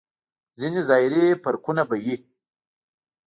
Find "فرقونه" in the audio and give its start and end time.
1.43-1.83